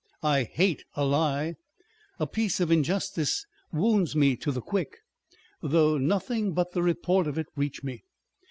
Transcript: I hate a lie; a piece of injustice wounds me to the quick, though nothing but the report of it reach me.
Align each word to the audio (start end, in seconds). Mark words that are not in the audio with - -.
I 0.23 0.45
hate 0.45 0.83
a 0.95 1.05
lie; 1.05 1.57
a 2.19 2.25
piece 2.25 2.59
of 2.59 2.71
injustice 2.71 3.45
wounds 3.71 4.15
me 4.15 4.35
to 4.37 4.51
the 4.51 4.59
quick, 4.59 4.97
though 5.61 5.99
nothing 5.99 6.53
but 6.53 6.71
the 6.71 6.81
report 6.81 7.27
of 7.27 7.37
it 7.37 7.45
reach 7.55 7.83
me. 7.83 8.01